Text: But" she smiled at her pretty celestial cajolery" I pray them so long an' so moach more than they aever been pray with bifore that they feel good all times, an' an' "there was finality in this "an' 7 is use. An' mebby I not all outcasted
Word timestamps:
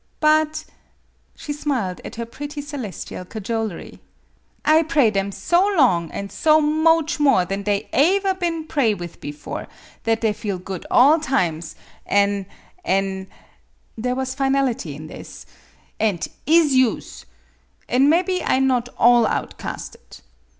But" 0.19 0.65
she 1.35 1.53
smiled 1.53 2.01
at 2.03 2.15
her 2.15 2.25
pretty 2.25 2.59
celestial 2.59 3.23
cajolery" 3.23 3.99
I 4.65 4.81
pray 4.81 5.11
them 5.11 5.31
so 5.31 5.63
long 5.77 6.09
an' 6.09 6.31
so 6.31 6.59
moach 6.59 7.19
more 7.19 7.45
than 7.45 7.61
they 7.65 7.87
aever 7.93 8.33
been 8.33 8.65
pray 8.65 8.95
with 8.95 9.21
bifore 9.21 9.67
that 10.05 10.21
they 10.21 10.33
feel 10.33 10.57
good 10.57 10.87
all 10.89 11.19
times, 11.19 11.75
an' 12.07 12.47
an' 12.83 13.27
"there 13.95 14.15
was 14.15 14.33
finality 14.33 14.95
in 14.95 15.05
this 15.05 15.45
"an' 15.99 16.19
7 16.19 16.35
is 16.47 16.73
use. 16.73 17.25
An' 17.87 18.09
mebby 18.09 18.41
I 18.43 18.57
not 18.57 18.89
all 18.97 19.27
outcasted 19.27 20.21